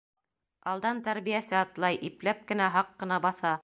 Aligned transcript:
Алдан 0.71 1.03
тәрбиәсе 1.09 1.59
атлай, 1.61 2.03
ипләп 2.11 2.45
кенә, 2.53 2.75
һаҡ 2.79 2.95
ҡына 3.03 3.27
баҫа. 3.29 3.59